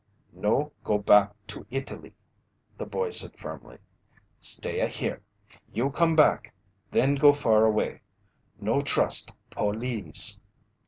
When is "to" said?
1.45-1.67